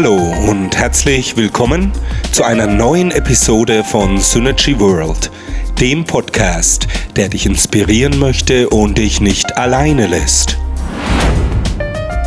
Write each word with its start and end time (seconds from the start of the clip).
Hallo 0.00 0.32
und 0.48 0.76
herzlich 0.76 1.36
willkommen 1.36 1.90
zu 2.30 2.44
einer 2.44 2.68
neuen 2.68 3.10
Episode 3.10 3.82
von 3.82 4.18
Synergy 4.18 4.78
World, 4.78 5.28
dem 5.80 6.04
Podcast, 6.04 6.86
der 7.16 7.28
dich 7.28 7.46
inspirieren 7.46 8.16
möchte 8.16 8.68
und 8.68 8.96
dich 8.96 9.20
nicht 9.20 9.56
alleine 9.56 10.06
lässt. 10.06 10.56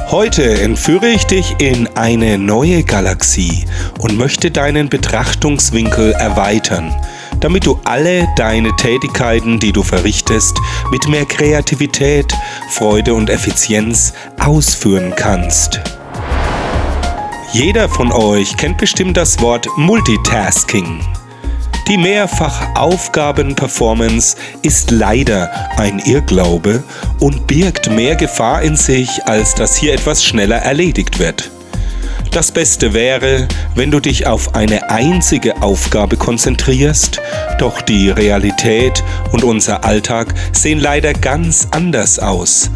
Heute 0.10 0.60
entführe 0.60 1.08
ich 1.08 1.24
dich 1.24 1.56
in 1.60 1.88
eine 1.96 2.38
neue 2.38 2.84
Galaxie 2.84 3.66
und 4.00 4.18
möchte 4.18 4.52
deinen 4.52 4.90
Betrachtungswinkel 4.90 6.12
erweitern, 6.12 6.94
damit 7.40 7.66
du 7.66 7.80
alle 7.86 8.28
deine 8.36 8.76
Tätigkeiten, 8.76 9.62
die 9.62 9.72
du 9.72 9.82
verrichtest, 9.82 10.58
mit 10.92 11.08
mehr 11.08 11.26
Kreativität, 11.26 12.36
Freude 12.70 13.14
und 13.14 13.30
Effizienz 13.30 14.12
ausführen 14.38 15.14
kannst. 15.16 15.80
Jeder 17.54 17.88
von 17.90 18.14
euch 18.14 18.56
kennt 18.56 18.78
bestimmt 18.78 19.18
das 19.18 19.42
Wort 19.42 19.68
Multitasking. 19.76 21.02
Die 21.90 21.98
Mehrfachaufgaben-Performance 21.98 24.38
ist 24.62 24.90
leider 24.90 25.52
ein 25.76 26.00
Irrglaube 26.00 26.82
und 27.20 27.48
birgt 27.48 27.92
mehr 27.92 28.16
Gefahr 28.16 28.62
in 28.62 28.78
sich, 28.78 29.26
als 29.26 29.54
dass 29.54 29.76
hier 29.76 29.94
etwas 29.94 30.24
schneller 30.24 30.60
erledigt 30.60 31.20
wird. 31.20 31.52
Das 32.32 32.54
Beste 32.54 32.94
wäre, 32.94 33.50
wenn 33.76 33.92
du 33.92 34.00
dich 34.00 34.28
auf 34.28 34.56
eine 34.56 34.90
einzige 34.90 35.62
Aufgabe 35.62 36.16
konzentrierst, 36.16 37.20
doch 37.60 37.82
die 37.82 38.10
Realität 38.10 39.04
und 39.34 39.44
unser 39.44 39.84
Alltag 39.84 40.34
sehen 40.54 40.80
leider 40.80 41.12
ganz 41.12 41.68
anders 41.72 42.18
aus. 42.18 42.72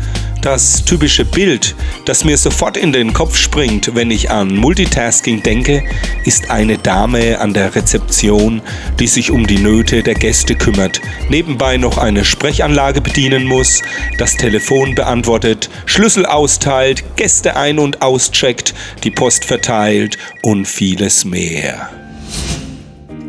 Das 0.45 0.85
typische 0.85 1.25
Bild, 1.25 1.75
das 2.05 2.23
mir 2.23 2.37
sofort 2.37 2.77
in 2.77 2.93
den 2.93 3.13
Kopf 3.13 3.35
springt, 3.35 3.95
wenn 3.95 4.11
ich 4.11 4.29
an 4.29 4.55
Multitasking 4.55 5.41
denke, 5.41 5.83
ist 6.23 6.51
eine 6.51 6.77
Dame 6.77 7.39
an 7.39 7.55
der 7.55 7.73
Rezeption, 7.73 8.61
die 8.99 9.07
sich 9.07 9.31
um 9.31 9.47
die 9.47 9.57
Nöte 9.57 10.03
der 10.03 10.13
Gäste 10.13 10.53
kümmert, 10.53 11.01
nebenbei 11.29 11.77
noch 11.77 11.97
eine 11.97 12.23
Sprechanlage 12.23 13.01
bedienen 13.01 13.45
muss, 13.45 13.81
das 14.19 14.35
Telefon 14.37 14.93
beantwortet, 14.93 15.71
Schlüssel 15.87 16.27
austeilt, 16.27 17.03
Gäste 17.15 17.55
ein- 17.55 17.79
und 17.79 18.03
auscheckt, 18.03 18.75
die 19.03 19.09
Post 19.09 19.45
verteilt 19.45 20.19
und 20.43 20.67
vieles 20.67 21.25
mehr. 21.25 21.89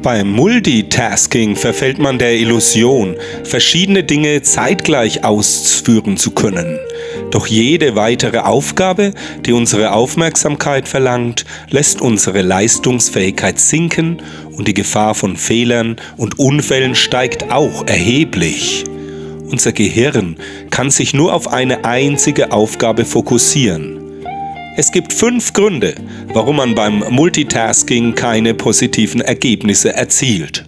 Beim 0.02 0.30
Multitasking 0.30 1.56
verfällt 1.56 1.98
man 1.98 2.18
der 2.18 2.34
Illusion, 2.34 3.16
verschiedene 3.42 4.04
Dinge 4.04 4.42
zeitgleich 4.42 5.24
ausführen 5.24 6.16
zu 6.16 6.30
können. 6.30 6.78
Doch 7.30 7.46
jede 7.46 7.96
weitere 7.96 8.38
Aufgabe, 8.38 9.12
die 9.44 9.52
unsere 9.52 9.92
Aufmerksamkeit 9.92 10.88
verlangt, 10.88 11.44
lässt 11.70 12.00
unsere 12.00 12.42
Leistungsfähigkeit 12.42 13.58
sinken 13.58 14.18
und 14.52 14.68
die 14.68 14.74
Gefahr 14.74 15.14
von 15.14 15.36
Fehlern 15.36 15.96
und 16.16 16.38
Unfällen 16.38 16.94
steigt 16.94 17.50
auch 17.50 17.86
erheblich. 17.86 18.84
Unser 19.50 19.72
Gehirn 19.72 20.36
kann 20.70 20.90
sich 20.90 21.14
nur 21.14 21.32
auf 21.32 21.52
eine 21.52 21.84
einzige 21.84 22.52
Aufgabe 22.52 23.04
fokussieren. 23.04 24.00
Es 24.76 24.92
gibt 24.92 25.12
fünf 25.12 25.52
Gründe, 25.52 25.94
warum 26.32 26.56
man 26.56 26.74
beim 26.74 27.04
Multitasking 27.10 28.14
keine 28.14 28.54
positiven 28.54 29.20
Ergebnisse 29.20 29.94
erzielt. 29.94 30.64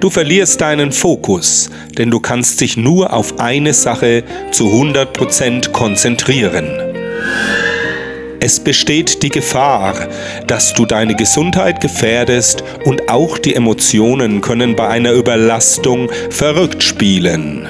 Du 0.00 0.08
verlierst 0.08 0.62
deinen 0.62 0.92
Fokus, 0.92 1.68
denn 1.98 2.10
du 2.10 2.20
kannst 2.20 2.62
dich 2.62 2.78
nur 2.78 3.12
auf 3.12 3.38
eine 3.38 3.74
Sache 3.74 4.24
zu 4.50 4.68
100% 4.68 5.72
konzentrieren. 5.72 6.90
Es 8.40 8.58
besteht 8.58 9.22
die 9.22 9.28
Gefahr, 9.28 9.94
dass 10.46 10.72
du 10.72 10.86
deine 10.86 11.14
Gesundheit 11.14 11.82
gefährdest 11.82 12.64
und 12.86 13.10
auch 13.10 13.36
die 13.36 13.54
Emotionen 13.54 14.40
können 14.40 14.74
bei 14.74 14.88
einer 14.88 15.12
Überlastung 15.12 16.08
verrückt 16.30 16.82
spielen. 16.82 17.68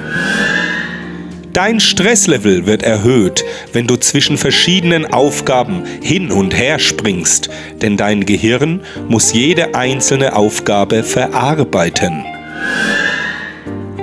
Dein 1.52 1.80
Stresslevel 1.80 2.66
wird 2.66 2.84
erhöht, 2.84 3.44
wenn 3.72 3.88
du 3.88 3.96
zwischen 3.96 4.38
verschiedenen 4.38 5.12
Aufgaben 5.12 5.84
hin 6.00 6.30
und 6.30 6.56
her 6.56 6.78
springst, 6.78 7.50
denn 7.82 7.96
dein 7.96 8.24
Gehirn 8.24 8.82
muss 9.08 9.32
jede 9.32 9.74
einzelne 9.74 10.36
Aufgabe 10.36 11.02
verarbeiten. 11.02 12.24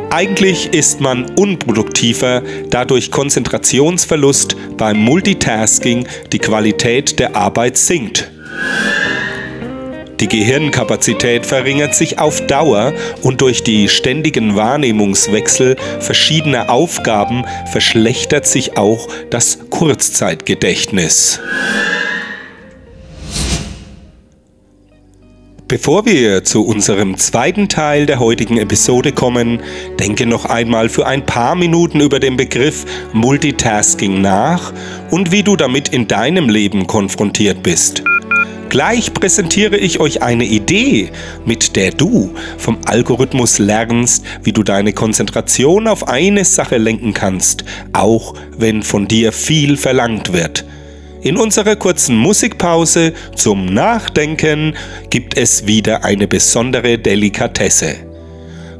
Eigentlich 0.09 0.73
ist 0.73 0.99
man 0.99 1.29
unproduktiver, 1.37 2.41
da 2.69 2.83
durch 2.85 3.11
Konzentrationsverlust 3.11 4.55
beim 4.75 4.97
Multitasking 4.97 6.07
die 6.31 6.39
Qualität 6.39 7.19
der 7.19 7.35
Arbeit 7.35 7.77
sinkt. 7.77 8.31
Die 10.19 10.27
Gehirnkapazität 10.27 11.45
verringert 11.45 11.93
sich 11.93 12.17
auf 12.17 12.45
Dauer 12.47 12.93
und 13.21 13.41
durch 13.41 13.63
die 13.63 13.87
ständigen 13.87 14.55
Wahrnehmungswechsel 14.55 15.75
verschiedener 15.99 16.71
Aufgaben 16.71 17.45
verschlechtert 17.71 18.47
sich 18.47 18.77
auch 18.77 19.07
das 19.29 19.59
Kurzzeitgedächtnis. 19.69 21.39
Bevor 25.67 26.05
wir 26.05 26.45
zu 26.45 26.65
unserem 26.65 27.17
zweiten 27.17 27.67
Teil 27.67 28.05
der 28.05 28.19
heutigen 28.19 28.57
Episode 28.57 29.11
kommen, 29.11 29.61
denke 29.99 30.25
noch 30.25 30.45
einmal 30.45 30.87
für 30.87 31.05
ein 31.05 31.25
paar 31.25 31.55
Minuten 31.55 31.99
über 31.99 32.21
den 32.21 32.37
Begriff 32.37 32.85
Multitasking 33.11 34.21
nach 34.21 34.71
und 35.11 35.33
wie 35.33 35.43
du 35.43 35.57
damit 35.57 35.89
in 35.89 36.07
deinem 36.07 36.47
Leben 36.47 36.87
konfrontiert 36.87 37.63
bist. 37.63 38.01
Gleich 38.69 39.13
präsentiere 39.13 39.77
ich 39.77 39.99
euch 39.99 40.21
eine 40.21 40.43
Idee, 40.43 41.09
mit 41.45 41.75
der 41.75 41.91
du 41.91 42.33
vom 42.57 42.77
Algorithmus 42.85 43.59
lernst, 43.59 44.25
wie 44.43 44.51
du 44.51 44.63
deine 44.63 44.93
Konzentration 44.93 45.87
auf 45.87 46.07
eine 46.07 46.43
Sache 46.43 46.77
lenken 46.77 47.13
kannst, 47.13 47.63
auch 47.93 48.33
wenn 48.57 48.83
von 48.83 49.07
dir 49.07 49.31
viel 49.31 49.77
verlangt 49.77 50.33
wird. 50.33 50.65
In 51.21 51.37
unserer 51.37 51.75
kurzen 51.75 52.17
Musikpause 52.17 53.13
zum 53.35 53.65
Nachdenken 53.65 54.75
gibt 55.09 55.37
es 55.37 55.65
wieder 55.65 56.03
eine 56.03 56.27
besondere 56.27 56.97
Delikatesse. 56.97 58.06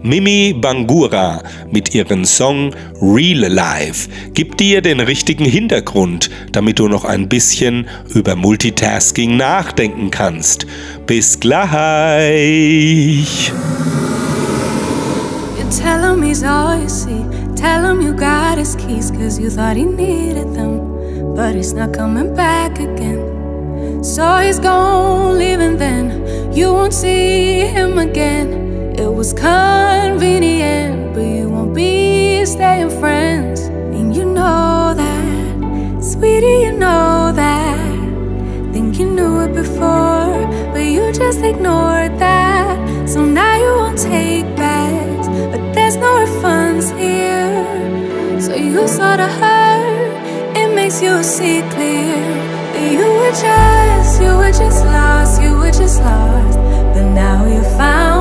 Mimi 0.04 0.54
Bangura 0.54 1.42
mit 1.72 1.94
ihrem 1.96 2.24
Song 2.26 2.72
Real 3.02 3.52
Life 3.52 4.08
gibt 4.34 4.60
dir 4.60 4.82
den 4.82 5.00
richtigen 5.00 5.46
Hintergrund, 5.46 6.30
damit 6.52 6.80
du 6.80 6.88
noch 6.88 7.04
ein 7.04 7.28
bisschen 7.28 7.88
über 8.14 8.36
Multitasking 8.36 9.38
nachdenken 9.38 10.12
kannst. 10.12 10.68
Bis 11.08 11.40
gleich! 11.40 11.72
You 15.58 15.66
tell 15.82 16.04
him 16.04 16.22
he's 16.22 16.44
all 16.44 16.80
you 16.80 16.88
see. 16.88 17.26
Tell 17.56 17.84
him 17.84 18.02
you 18.02 18.14
got 18.14 18.58
his 18.58 18.76
keys, 18.76 19.12
cause 19.12 19.40
you 19.40 19.50
thought 19.50 19.76
he 19.76 19.86
needed 19.86 20.54
them. 20.54 21.36
But 21.36 21.56
he's 21.56 21.74
not 21.74 21.92
coming 21.92 22.36
back 22.36 22.80
again. 22.80 24.04
So 24.04 24.38
he's 24.38 24.60
gone, 24.60 25.38
leaving 25.38 25.78
then. 25.78 26.54
You 26.54 26.72
won't 26.72 26.94
see 26.94 27.62
him 27.62 27.98
again. 27.98 28.67
It 29.00 29.14
was 29.14 29.32
convenient, 29.32 31.14
but 31.14 31.22
you 31.22 31.50
won't 31.50 31.76
be 31.76 32.44
staying 32.46 32.90
friends. 33.00 33.62
And 33.62 34.16
you 34.16 34.26
know 34.26 34.96
that, 34.96 36.04
sweetie, 36.04 36.66
you 36.66 36.72
know 36.72 37.32
that. 37.32 38.74
Think 38.74 38.98
you 38.98 39.06
knew 39.12 39.42
it 39.42 39.54
before, 39.54 40.34
but 40.74 40.84
you 40.84 41.14
just 41.14 41.42
ignored 41.42 42.18
that. 42.18 43.08
So 43.08 43.24
now 43.24 43.56
you 43.58 43.72
won't 43.80 44.00
take 44.00 44.46
backs, 44.56 45.28
but 45.28 45.62
there's 45.76 45.98
no 45.98 46.26
refunds 46.26 46.90
here. 46.98 48.42
So 48.42 48.56
you 48.56 48.88
saw 48.88 49.16
the 49.16 49.28
hurt, 49.28 50.58
it 50.58 50.74
makes 50.74 51.04
you 51.04 51.22
see 51.22 51.62
clear. 51.70 52.18
That 52.74 52.92
you 52.92 53.06
were 53.20 53.36
just, 53.46 54.22
you 54.22 54.34
were 54.42 54.56
just 54.64 54.84
lost, 54.86 55.40
you 55.40 55.56
were 55.56 55.72
just 55.72 56.00
lost. 56.02 56.58
But 56.94 57.14
now 57.14 57.46
you 57.46 57.62
found 57.78 58.17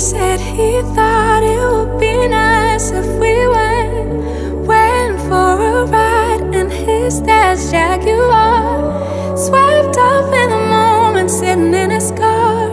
said 0.00 0.40
he 0.40 0.80
thought 0.94 1.42
it 1.42 1.60
would 1.60 2.00
be 2.00 2.26
nice 2.26 2.90
if 2.90 3.06
we 3.20 3.34
went, 3.46 4.66
went 4.66 5.20
for 5.28 5.60
a 5.60 5.84
ride 5.84 6.54
in 6.54 6.70
his 6.70 7.20
dad's 7.20 7.70
Jaguar. 7.70 9.36
Swept 9.36 9.98
off 9.98 10.32
in 10.32 10.48
the 10.50 10.62
moment, 10.76 11.30
sitting 11.30 11.74
in 11.74 11.90
his 11.90 12.10
car. 12.12 12.70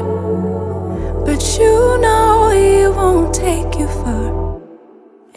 But 1.26 1.42
you 1.60 1.98
know 2.00 2.50
he 2.50 2.88
won't 2.88 3.34
take 3.34 3.78
you 3.78 3.88
far. 3.88 4.62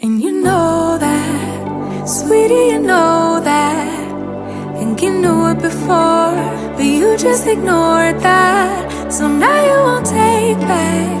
And 0.01 0.21
you 0.21 0.41
know 0.41 0.97
that, 0.97 2.07
sweetie, 2.07 2.67
you 2.73 2.79
know 2.79 3.41
that. 3.43 4.77
Think 4.77 5.01
you 5.01 5.11
knew 5.11 5.47
it 5.49 5.61
before, 5.61 6.35
but 6.75 6.85
you 6.85 7.17
just 7.17 7.45
ignored 7.47 8.19
that. 8.21 9.11
So 9.11 9.27
now 9.27 9.59
you 9.65 9.77
won't 9.87 10.05
take 10.05 10.57
backs, 10.59 11.20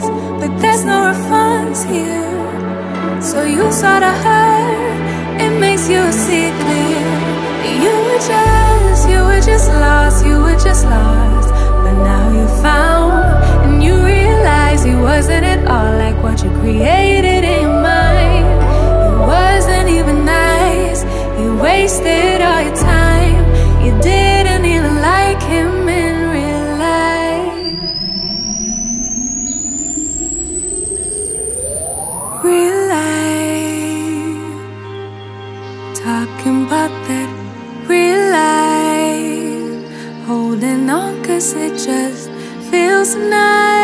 there's 0.61 0.83
no 0.85 1.11
refunds 1.11 1.81
here. 1.91 3.21
So 3.21 3.43
you 3.43 3.71
saw 3.71 3.99
the 3.99 4.13
hurt, 4.23 5.41
it 5.41 5.59
makes 5.59 5.89
you 5.89 6.01
see 6.11 6.49
clear. 6.61 7.09
You 7.83 7.93
were 8.07 8.21
just, 8.31 9.09
you 9.09 9.19
were 9.29 9.41
just 9.41 9.67
lost, 9.69 10.25
you 10.25 10.37
were 10.41 10.59
just 10.67 10.85
lost. 10.85 11.49
But 11.83 11.95
now 12.03 12.31
you 12.37 12.47
found, 12.61 13.11
and 13.65 13.83
you 13.83 13.95
realize 14.05 14.85
it 14.85 14.95
wasn't 14.95 15.45
at 15.45 15.65
all 15.67 15.91
like 15.97 16.21
what 16.23 16.43
you 16.43 16.49
created 16.61 17.43
in 17.43 17.61
your 17.61 17.81
mind. 17.81 18.45
It 19.07 19.17
wasn't 19.33 19.89
even 19.89 20.25
nice, 20.25 21.03
you 21.39 21.57
wasted 21.57 22.41
all 22.41 22.61
your 22.61 22.75
time. 22.75 23.43
You 23.83 23.91
didn't 24.01 24.20
it 41.53 41.77
just 41.77 42.29
feels 42.69 43.15
nice. 43.15 43.80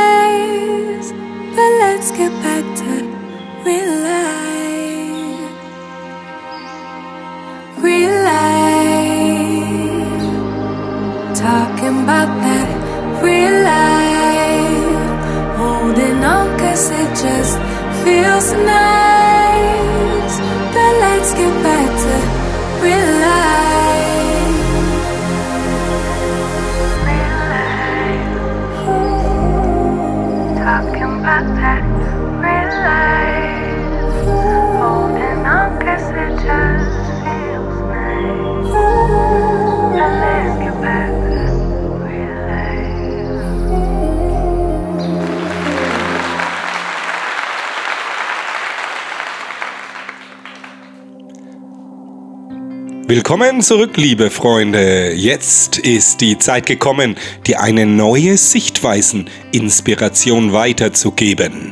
Willkommen 53.09 53.61
zurück, 53.61 53.95
liebe 53.95 54.29
Freunde. 54.29 55.13
Jetzt 55.13 55.77
ist 55.77 56.19
die 56.19 56.37
Zeit 56.39 56.65
gekommen, 56.65 57.15
dir 57.45 57.61
eine 57.61 57.85
neue 57.85 58.35
Sichtweisen-Inspiration 58.35 60.51
weiterzugeben. 60.51 61.71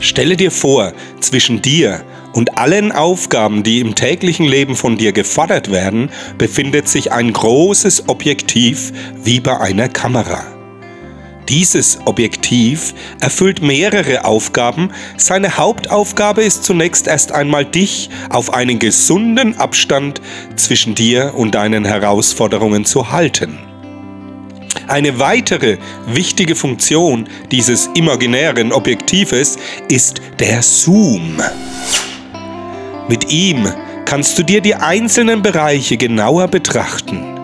Stelle 0.00 0.36
dir 0.36 0.50
vor, 0.50 0.94
zwischen 1.20 1.62
dir 1.62 2.02
und 2.32 2.58
allen 2.58 2.90
Aufgaben, 2.90 3.62
die 3.62 3.78
im 3.78 3.94
täglichen 3.94 4.46
Leben 4.46 4.74
von 4.74 4.98
dir 4.98 5.12
gefordert 5.12 5.70
werden, 5.70 6.10
befindet 6.38 6.88
sich 6.88 7.12
ein 7.12 7.32
großes 7.32 8.08
Objektiv 8.08 8.92
wie 9.22 9.38
bei 9.38 9.60
einer 9.60 9.88
Kamera. 9.88 10.55
Dieses 11.48 11.98
Objektiv 12.06 12.92
erfüllt 13.20 13.62
mehrere 13.62 14.24
Aufgaben. 14.24 14.90
Seine 15.16 15.56
Hauptaufgabe 15.56 16.42
ist 16.42 16.64
zunächst 16.64 17.06
erst 17.06 17.30
einmal 17.30 17.64
dich 17.64 18.10
auf 18.30 18.52
einen 18.52 18.80
gesunden 18.80 19.56
Abstand 19.56 20.20
zwischen 20.56 20.96
dir 20.96 21.34
und 21.36 21.54
deinen 21.54 21.84
Herausforderungen 21.84 22.84
zu 22.84 23.12
halten. 23.12 23.58
Eine 24.88 25.18
weitere 25.20 25.78
wichtige 26.06 26.56
Funktion 26.56 27.28
dieses 27.50 27.90
imaginären 27.94 28.72
Objektives 28.72 29.56
ist 29.88 30.20
der 30.40 30.62
Zoom. 30.62 31.40
Mit 33.08 33.30
ihm 33.30 33.72
kannst 34.04 34.36
du 34.38 34.42
dir 34.42 34.60
die 34.60 34.74
einzelnen 34.74 35.42
Bereiche 35.42 35.96
genauer 35.96 36.48
betrachten. 36.48 37.35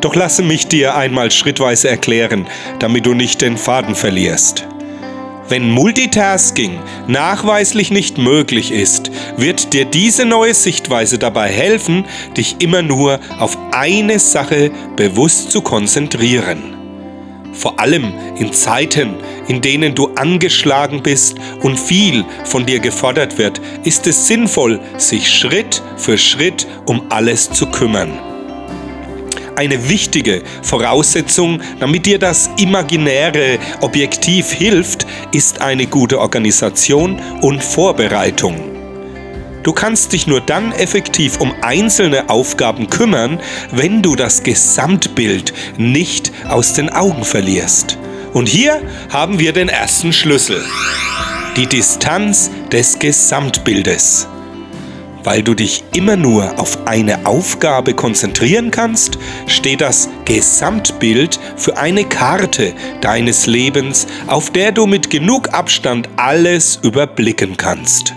Doch 0.00 0.14
lasse 0.14 0.42
mich 0.42 0.68
dir 0.68 0.94
einmal 0.94 1.30
schrittweise 1.30 1.88
erklären, 1.88 2.46
damit 2.78 3.06
du 3.06 3.14
nicht 3.14 3.40
den 3.40 3.56
Faden 3.56 3.94
verlierst. 3.94 4.66
Wenn 5.48 5.70
Multitasking 5.70 6.78
nachweislich 7.06 7.90
nicht 7.90 8.18
möglich 8.18 8.70
ist, 8.70 9.10
wird 9.38 9.72
dir 9.72 9.86
diese 9.86 10.26
neue 10.26 10.52
Sichtweise 10.52 11.18
dabei 11.18 11.48
helfen, 11.48 12.04
dich 12.36 12.56
immer 12.60 12.82
nur 12.82 13.18
auf 13.38 13.56
eine 13.72 14.18
Sache 14.18 14.70
bewusst 14.94 15.50
zu 15.50 15.62
konzentrieren. 15.62 16.76
Vor 17.54 17.80
allem 17.80 18.12
in 18.38 18.52
Zeiten, 18.52 19.14
in 19.48 19.62
denen 19.62 19.94
du 19.94 20.10
angeschlagen 20.14 21.02
bist 21.02 21.38
und 21.62 21.80
viel 21.80 22.24
von 22.44 22.66
dir 22.66 22.78
gefordert 22.78 23.38
wird, 23.38 23.60
ist 23.84 24.06
es 24.06 24.28
sinnvoll, 24.28 24.78
sich 24.98 25.28
Schritt 25.28 25.82
für 25.96 26.18
Schritt 26.18 26.68
um 26.84 27.02
alles 27.08 27.50
zu 27.50 27.66
kümmern 27.66 28.37
eine 29.58 29.88
wichtige 29.88 30.42
Voraussetzung, 30.62 31.60
damit 31.80 32.06
dir 32.06 32.20
das 32.20 32.48
imaginäre 32.58 33.58
Objektiv 33.80 34.52
hilft, 34.52 35.04
ist 35.32 35.60
eine 35.60 35.86
gute 35.86 36.20
Organisation 36.20 37.20
und 37.42 37.62
Vorbereitung. 37.62 38.56
Du 39.64 39.72
kannst 39.72 40.12
dich 40.12 40.28
nur 40.28 40.40
dann 40.40 40.70
effektiv 40.70 41.40
um 41.40 41.52
einzelne 41.60 42.30
Aufgaben 42.30 42.88
kümmern, 42.88 43.40
wenn 43.72 44.00
du 44.00 44.14
das 44.14 44.44
Gesamtbild 44.44 45.52
nicht 45.76 46.30
aus 46.48 46.74
den 46.74 46.88
Augen 46.88 47.24
verlierst. 47.24 47.98
Und 48.32 48.48
hier 48.48 48.80
haben 49.10 49.40
wir 49.40 49.52
den 49.52 49.68
ersten 49.68 50.12
Schlüssel. 50.12 50.64
Die 51.56 51.66
Distanz 51.66 52.48
des 52.70 53.00
Gesamtbildes. 53.00 54.28
Weil 55.28 55.42
du 55.42 55.52
dich 55.52 55.84
immer 55.92 56.16
nur 56.16 56.58
auf 56.58 56.86
eine 56.86 57.26
Aufgabe 57.26 57.92
konzentrieren 57.92 58.70
kannst, 58.70 59.18
steht 59.46 59.82
das 59.82 60.08
Gesamtbild 60.24 61.38
für 61.54 61.76
eine 61.76 62.04
Karte 62.04 62.72
deines 63.02 63.44
Lebens, 63.44 64.06
auf 64.26 64.48
der 64.48 64.72
du 64.72 64.86
mit 64.86 65.10
genug 65.10 65.52
Abstand 65.52 66.08
alles 66.16 66.80
überblicken 66.82 67.58
kannst. 67.58 68.14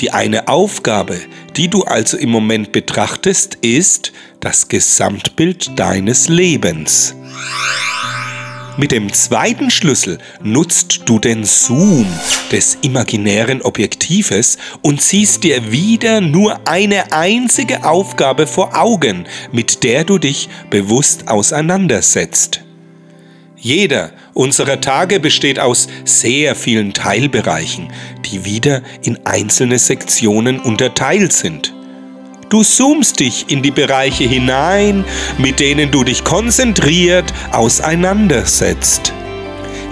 Die 0.00 0.10
eine 0.10 0.48
Aufgabe, 0.48 1.16
die 1.56 1.68
du 1.68 1.84
also 1.84 2.16
im 2.16 2.30
Moment 2.30 2.72
betrachtest, 2.72 3.58
ist 3.62 4.12
das 4.40 4.66
Gesamtbild 4.66 5.78
deines 5.78 6.28
Lebens. 6.28 7.14
Mit 8.80 8.92
dem 8.92 9.12
zweiten 9.12 9.70
Schlüssel 9.70 10.16
nutzt 10.42 11.02
du 11.04 11.18
den 11.18 11.44
Zoom 11.44 12.06
des 12.50 12.78
imaginären 12.80 13.60
Objektives 13.60 14.56
und 14.80 15.02
ziehst 15.02 15.44
dir 15.44 15.70
wieder 15.70 16.22
nur 16.22 16.66
eine 16.66 17.12
einzige 17.12 17.84
Aufgabe 17.84 18.46
vor 18.46 18.74
Augen, 18.80 19.26
mit 19.52 19.84
der 19.84 20.04
du 20.04 20.16
dich 20.16 20.48
bewusst 20.70 21.28
auseinandersetzt. 21.28 22.62
Jeder 23.54 24.12
unserer 24.32 24.80
Tage 24.80 25.20
besteht 25.20 25.60
aus 25.60 25.86
sehr 26.06 26.54
vielen 26.54 26.94
Teilbereichen, 26.94 27.92
die 28.24 28.46
wieder 28.46 28.80
in 29.02 29.26
einzelne 29.26 29.78
Sektionen 29.78 30.58
unterteilt 30.58 31.34
sind. 31.34 31.74
Du 32.50 32.64
zoomst 32.64 33.20
dich 33.20 33.48
in 33.48 33.62
die 33.62 33.70
Bereiche 33.70 34.24
hinein, 34.24 35.04
mit 35.38 35.60
denen 35.60 35.92
du 35.92 36.02
dich 36.02 36.24
konzentriert 36.24 37.32
auseinandersetzt. 37.52 39.12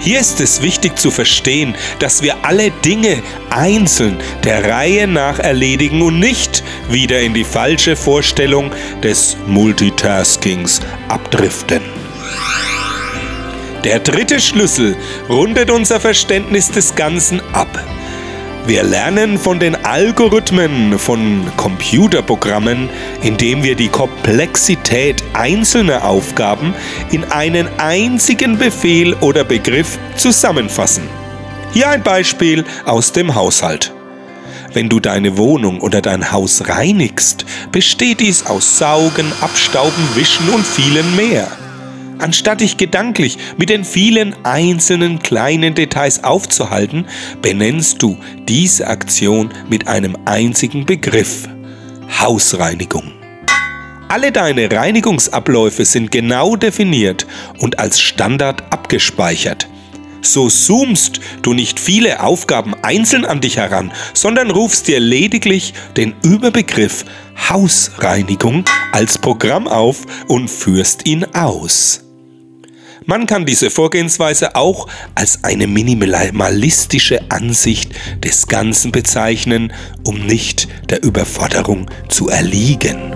Hier 0.01 0.19
ist 0.19 0.41
es 0.41 0.61
wichtig 0.61 0.99
zu 0.99 1.09
verstehen, 1.09 1.73
dass 1.99 2.21
wir 2.21 2.43
alle 2.43 2.71
Dinge 2.71 3.23
einzeln 3.49 4.17
der 4.43 4.69
Reihe 4.69 5.07
nach 5.07 5.39
erledigen 5.39 6.01
und 6.01 6.19
nicht 6.19 6.61
wieder 6.89 7.21
in 7.21 7.33
die 7.33 7.45
falsche 7.45 7.95
Vorstellung 7.95 8.71
des 9.01 9.37
Multitaskings 9.47 10.81
abdriften. 11.07 11.81
Der 13.85 13.99
dritte 13.99 14.41
Schlüssel 14.41 14.97
rundet 15.29 15.71
unser 15.71 16.01
Verständnis 16.01 16.69
des 16.69 16.95
Ganzen 16.95 17.39
ab. 17.53 17.69
Wir 18.67 18.83
lernen 18.83 19.37
von 19.39 19.59
den 19.59 19.75
Algorithmen 19.83 20.99
von 20.99 21.45
Computerprogrammen, 21.57 22.89
indem 23.23 23.63
wir 23.63 23.75
die 23.75 23.87
Komplexität 23.87 25.23
einzelner 25.33 26.05
Aufgaben 26.05 26.75
in 27.11 27.23
einen 27.25 27.67
einzigen 27.79 28.57
Befehl 28.57 29.15
oder 29.21 29.43
Begriff 29.43 29.97
zusammenfassen. 30.17 31.03
Hier 31.73 31.89
ein 31.89 32.03
Beispiel 32.03 32.63
aus 32.85 33.11
dem 33.11 33.33
Haushalt. 33.33 33.93
Wenn 34.73 34.87
du 34.87 34.99
deine 34.99 35.37
Wohnung 35.37 35.81
oder 35.81 36.01
dein 36.01 36.31
Haus 36.31 36.67
reinigst, 36.67 37.45
besteht 37.71 38.19
dies 38.19 38.45
aus 38.45 38.77
Saugen, 38.77 39.31
Abstauben, 39.41 40.15
Wischen 40.15 40.47
und 40.49 40.65
vielen 40.65 41.15
mehr. 41.15 41.47
Anstatt 42.19 42.59
dich 42.59 42.75
gedanklich 42.75 43.37
mit 43.57 43.69
den 43.69 43.85
vielen 43.85 44.35
einzelnen 44.43 45.19
kleinen 45.19 45.73
Details 45.73 46.23
aufzuhalten, 46.23 47.05
benennst 47.41 48.01
du 48.01 48.17
diese 48.47 48.87
Aktion 48.87 49.51
mit 49.69 49.87
einem 49.87 50.17
einzigen 50.25 50.85
Begriff. 50.85 51.47
Hausreinigung. 52.19 53.13
Alle 54.09 54.31
deine 54.31 54.69
Reinigungsabläufe 54.69 55.85
sind 55.85 56.11
genau 56.11 56.55
definiert 56.55 57.25
und 57.59 57.79
als 57.79 58.01
Standard 58.01 58.63
abgespeichert. 58.73 59.67
So 60.21 60.49
zoomst 60.49 61.21
du 61.41 61.53
nicht 61.53 61.79
viele 61.79 62.21
Aufgaben 62.21 62.75
einzeln 62.81 63.23
an 63.23 63.39
dich 63.39 63.57
heran, 63.57 63.93
sondern 64.13 64.51
rufst 64.51 64.87
dir 64.87 64.99
lediglich 64.99 65.73
den 65.95 66.15
Überbegriff 66.23 67.05
Hausreinigung 67.49 68.65
als 68.91 69.17
Programm 69.17 69.67
auf 69.67 70.01
und 70.27 70.49
führst 70.49 71.05
ihn 71.05 71.23
aus. 71.33 72.08
Man 73.05 73.25
kann 73.25 73.45
diese 73.45 73.69
Vorgehensweise 73.69 74.55
auch 74.55 74.87
als 75.15 75.43
eine 75.43 75.67
minimalistische 75.67 77.31
Ansicht 77.31 77.91
des 78.23 78.47
Ganzen 78.47 78.91
bezeichnen, 78.91 79.73
um 80.03 80.25
nicht 80.25 80.67
der 80.89 81.03
Überforderung 81.03 81.89
zu 82.09 82.29
erliegen. 82.29 83.13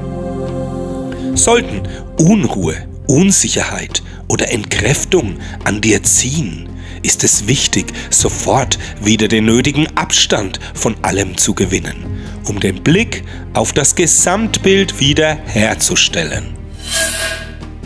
Sollten 1.35 1.83
Unruhe, 2.17 2.75
Unsicherheit 3.07 4.03
oder 4.27 4.51
Entkräftung 4.51 5.37
an 5.65 5.81
dir 5.81 6.01
ziehen, 6.03 6.69
ist 7.01 7.23
es 7.23 7.47
wichtig, 7.47 7.93
sofort 8.09 8.79
wieder 9.01 9.27
den 9.27 9.45
nötigen 9.45 9.87
Abstand 9.97 10.59
von 10.73 10.95
allem 11.01 11.37
zu 11.37 11.53
gewinnen, 11.53 12.21
um 12.45 12.59
den 12.59 12.81
Blick 12.81 13.23
auf 13.53 13.73
das 13.73 13.95
Gesamtbild 13.95 14.99
wieder 14.99 15.37
herzustellen. 15.45 16.55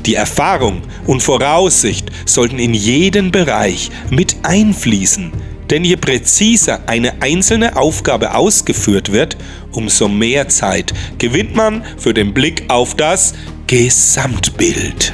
Die 0.05 0.15
Erfahrung 0.15 0.81
und 1.05 1.21
Voraussicht 1.21 2.09
sollten 2.25 2.59
in 2.59 2.73
jeden 2.73 3.31
Bereich 3.31 3.91
mit 4.09 4.37
einfließen, 4.43 5.31
denn 5.69 5.83
je 5.83 5.97
präziser 5.97 6.81
eine 6.87 7.21
einzelne 7.21 7.75
Aufgabe 7.75 8.35
ausgeführt 8.35 9.11
wird, 9.11 9.37
umso 9.71 10.07
mehr 10.07 10.47
Zeit 10.47 10.93
gewinnt 11.17 11.55
man 11.55 11.83
für 11.97 12.13
den 12.13 12.33
Blick 12.33 12.63
auf 12.69 12.95
das 12.95 13.33
Gesamtbild. 13.67 15.13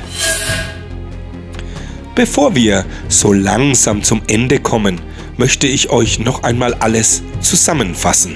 Bevor 2.15 2.53
wir 2.53 2.85
so 3.09 3.33
langsam 3.33 4.03
zum 4.03 4.21
Ende 4.27 4.59
kommen, 4.59 5.01
möchte 5.37 5.65
ich 5.65 5.89
euch 5.89 6.19
noch 6.19 6.43
einmal 6.43 6.75
alles 6.75 7.23
zusammenfassen. 7.41 8.35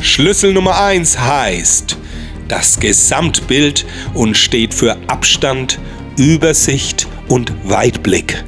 Schlüssel 0.00 0.54
Nummer 0.54 0.80
1 0.82 1.18
heißt 1.18 1.98
das 2.50 2.80
Gesamtbild 2.80 3.86
und 4.14 4.36
steht 4.36 4.74
für 4.74 4.96
Abstand, 5.06 5.78
Übersicht 6.16 7.06
und 7.28 7.52
Weitblick. 7.64 8.44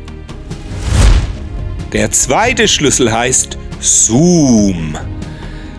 Der 1.92 2.10
zweite 2.10 2.66
Schlüssel 2.66 3.12
heißt 3.12 3.56
Zoom. 3.80 4.96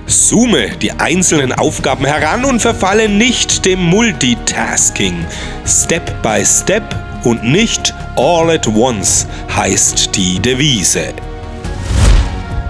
Zoome 0.06 0.70
die 0.82 0.92
einzelnen 0.92 1.52
Aufgaben 1.52 2.06
heran 2.06 2.46
und 2.46 2.62
verfalle 2.62 3.10
nicht 3.10 3.66
dem 3.66 3.82
Multitasking. 3.84 5.26
Step 5.66 6.22
by 6.22 6.46
Step 6.46 6.84
und 7.24 7.44
nicht 7.44 7.94
All 8.16 8.52
at 8.52 8.68
Once 8.68 9.28
heißt 9.56 10.16
die 10.16 10.40
Devise. 10.40 11.14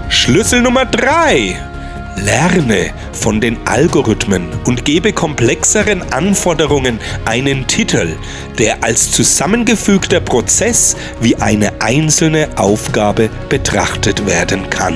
Schlüssel 0.08 0.62
Nummer 0.62 0.86
3. 0.86 1.73
Lerne 2.16 2.92
von 3.12 3.40
den 3.40 3.58
Algorithmen 3.66 4.48
und 4.66 4.84
gebe 4.84 5.12
komplexeren 5.12 6.02
Anforderungen 6.12 7.00
einen 7.24 7.66
Titel, 7.66 8.16
der 8.58 8.84
als 8.84 9.10
zusammengefügter 9.10 10.20
Prozess 10.20 10.96
wie 11.20 11.36
eine 11.36 11.80
einzelne 11.80 12.48
Aufgabe 12.56 13.30
betrachtet 13.48 14.26
werden 14.26 14.70
kann. 14.70 14.94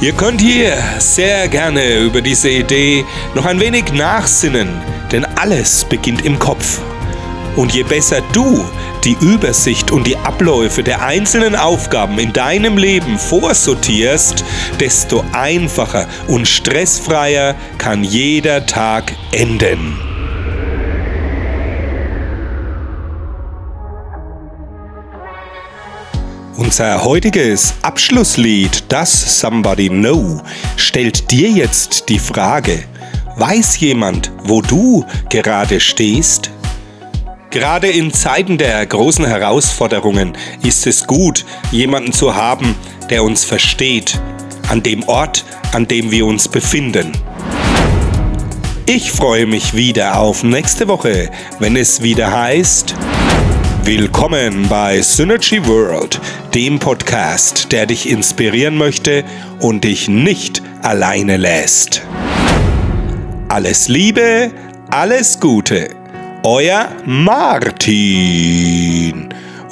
Ihr 0.00 0.12
könnt 0.12 0.40
hier 0.40 0.76
sehr 0.98 1.48
gerne 1.48 1.98
über 1.98 2.20
diese 2.20 2.50
Idee 2.50 3.04
noch 3.34 3.46
ein 3.46 3.60
wenig 3.60 3.92
nachsinnen, 3.92 4.68
denn 5.10 5.24
alles 5.24 5.84
beginnt 5.84 6.24
im 6.24 6.38
Kopf. 6.38 6.80
Und 7.56 7.72
je 7.72 7.84
besser 7.84 8.20
du 8.32 8.64
die 9.04 9.16
Übersicht 9.20 9.90
und 9.90 10.06
die 10.06 10.16
Abläufe 10.16 10.82
der 10.82 11.02
einzelnen 11.02 11.54
Aufgaben 11.54 12.18
in 12.18 12.32
deinem 12.32 12.78
Leben 12.78 13.18
vorsortierst, 13.18 14.44
desto 14.80 15.24
einfacher 15.32 16.08
und 16.26 16.48
stressfreier 16.48 17.54
kann 17.78 18.02
jeder 18.02 18.66
Tag 18.66 19.12
enden. 19.30 19.96
Unser 26.56 27.04
heutiges 27.04 27.74
Abschlusslied, 27.82 28.84
das 28.88 29.40
Somebody 29.40 29.88
Know, 29.88 30.40
stellt 30.76 31.30
dir 31.30 31.50
jetzt 31.50 32.08
die 32.08 32.18
Frage, 32.18 32.84
weiß 33.36 33.78
jemand, 33.80 34.32
wo 34.44 34.62
du 34.62 35.04
gerade 35.28 35.80
stehst? 35.80 36.53
Gerade 37.54 37.86
in 37.86 38.12
Zeiten 38.12 38.58
der 38.58 38.84
großen 38.84 39.24
Herausforderungen 39.24 40.36
ist 40.64 40.88
es 40.88 41.06
gut, 41.06 41.44
jemanden 41.70 42.12
zu 42.12 42.34
haben, 42.34 42.74
der 43.10 43.22
uns 43.22 43.44
versteht, 43.44 44.20
an 44.70 44.82
dem 44.82 45.04
Ort, 45.04 45.44
an 45.70 45.86
dem 45.86 46.10
wir 46.10 46.26
uns 46.26 46.48
befinden. 46.48 47.12
Ich 48.86 49.12
freue 49.12 49.46
mich 49.46 49.72
wieder 49.72 50.18
auf 50.18 50.42
nächste 50.42 50.88
Woche, 50.88 51.30
wenn 51.60 51.76
es 51.76 52.02
wieder 52.02 52.32
heißt 52.32 52.96
Willkommen 53.84 54.68
bei 54.68 55.00
Synergy 55.00 55.64
World, 55.64 56.20
dem 56.54 56.80
Podcast, 56.80 57.70
der 57.70 57.86
dich 57.86 58.10
inspirieren 58.10 58.76
möchte 58.76 59.22
und 59.60 59.84
dich 59.84 60.08
nicht 60.08 60.60
alleine 60.82 61.36
lässt. 61.36 62.02
Alles 63.48 63.86
Liebe, 63.86 64.50
alles 64.90 65.38
Gute 65.38 65.90
euer 66.44 66.88
Martin. 67.06 67.94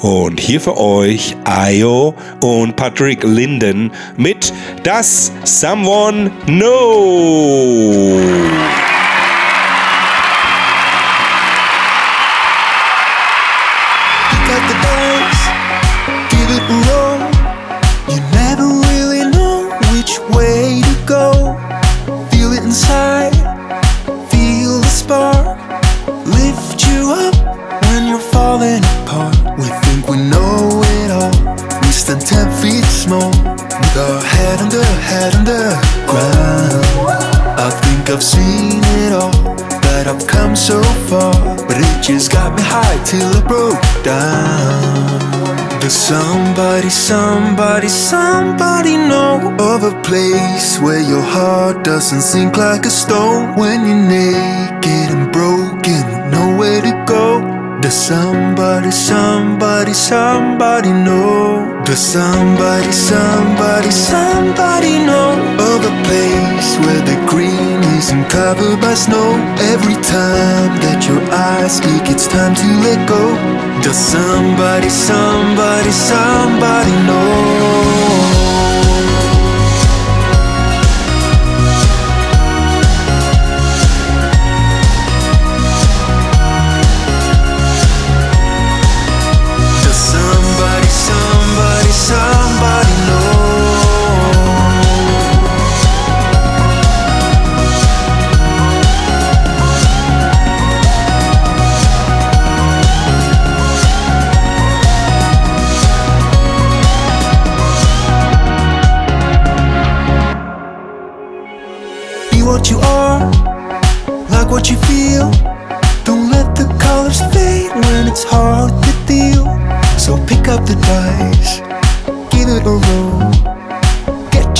Und 0.01 0.39
hier 0.39 0.59
für 0.59 0.77
euch 0.77 1.37
Ayo 1.45 2.13
und 2.41 2.75
Patrick 2.75 3.23
Linden 3.23 3.91
mit 4.17 4.51
Das 4.83 5.31
Someone 5.45 6.29
Know. 6.45 8.19
Somebody, 46.03 46.89
somebody, 46.89 47.87
somebody 47.87 48.97
know 48.97 49.55
of 49.57 49.83
a 49.83 50.01
place 50.01 50.77
where 50.79 50.99
your 50.99 51.21
heart 51.21 51.85
doesn't 51.85 52.21
sink 52.21 52.57
like 52.57 52.85
a 52.85 52.89
stone 52.89 53.55
when 53.55 53.87
you're 53.87 54.07
naked 54.19 55.07
and 55.15 55.31
broken, 55.31 56.03
nowhere 56.29 56.81
to 56.81 56.93
go? 57.07 57.39
Does 57.81 57.95
somebody, 57.95 58.91
somebody, 58.91 59.93
somebody 59.93 60.91
know? 60.91 61.81
Does 61.85 61.99
somebody, 61.99 62.91
somebody, 62.91 63.91
somebody 63.91 64.99
know 65.07 65.31
of 65.71 65.79
a 65.91 65.93
place 66.07 66.69
where 66.83 67.03
the 67.09 67.17
green 67.31 67.82
isn't 68.03 68.29
covered 68.29 68.81
by 68.81 68.93
snow? 68.95 69.29
Every 69.73 69.95
time 69.95 70.71
that 70.83 71.07
your 71.07 71.21
eyes 71.31 71.77
speak, 71.77 72.03
it's 72.13 72.27
time 72.27 72.53
to 72.53 72.67
let 72.83 72.99
go. 73.07 73.23
Does 73.81 73.97
somebody, 73.97 74.89
somebody, 74.89 75.91
somebody 75.91 76.95
know? 77.07 77.82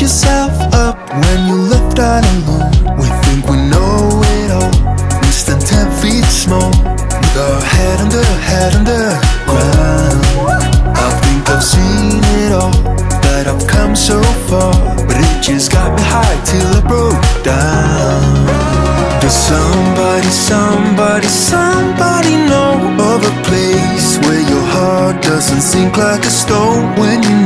Yourself 0.03 0.51
up 0.73 0.97
when 1.23 1.47
you're 1.47 1.67
left 1.73 1.97
out 1.97 2.23
alone. 2.35 2.67
We 2.99 3.07
think 3.23 3.47
we 3.47 3.55
know 3.71 4.19
it 4.35 4.51
all. 4.51 4.75
We 5.23 5.31
stand 5.31 5.61
ten 5.65 5.87
feet 6.01 6.25
small, 6.25 6.71
with 6.75 7.37
our 7.47 7.61
head 7.63 8.01
under, 8.03 8.25
head 8.49 8.75
under 8.75 9.03
ground. 9.47 10.19
I 11.05 11.07
think 11.23 11.49
I've 11.49 11.63
seen 11.63 12.19
it 12.43 12.51
all, 12.51 12.75
that 13.23 13.47
I've 13.47 13.65
come 13.65 13.95
so 13.95 14.19
far, 14.51 14.75
but 15.07 15.15
it 15.15 15.41
just 15.41 15.71
got 15.71 15.95
me 15.95 16.03
high 16.03 16.37
till 16.43 16.67
I 16.79 16.81
broke 16.85 17.23
down. 17.41 18.43
Does 19.21 19.31
somebody, 19.31 20.27
somebody, 20.27 21.27
somebody 21.27 22.35
know 22.51 22.75
of 23.07 23.23
a 23.23 23.33
place 23.47 24.19
where 24.27 24.43
your 24.51 24.65
heart 24.75 25.23
doesn't 25.23 25.61
sink 25.61 25.95
like 25.95 26.25
a 26.25 26.33
stone 26.43 26.91
when 26.99 27.23
you're 27.23 27.42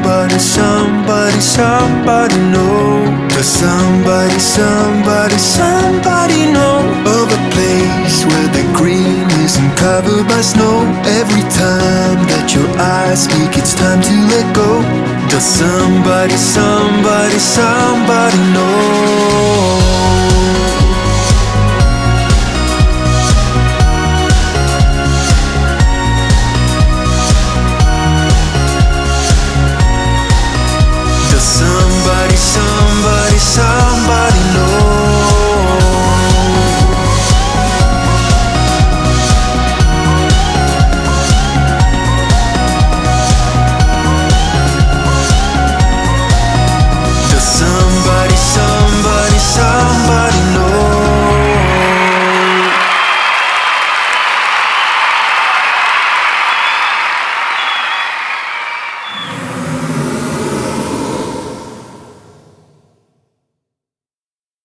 somebody, 0.00 0.38
somebody, 0.38 1.40
somebody 1.40 2.36
know? 2.50 3.28
Does 3.28 3.46
somebody, 3.46 4.38
somebody, 4.38 5.36
somebody 5.38 6.52
know 6.52 6.80
of 7.04 7.28
a 7.28 7.40
place 7.52 8.24
where 8.24 8.48
the 8.48 8.64
green 8.76 9.28
isn't 9.44 9.76
covered 9.76 10.26
by 10.28 10.40
snow? 10.40 10.84
Every 11.20 11.42
time 11.52 12.18
that 12.32 12.52
your 12.54 12.68
eyes 12.78 13.24
speak, 13.24 13.56
it's 13.58 13.74
time 13.74 14.00
to 14.00 14.14
let 14.32 14.46
go. 14.54 14.80
Does 15.28 15.44
somebody, 15.44 16.36
somebody, 16.36 17.38
somebody 17.38 18.40
know? 18.54 20.29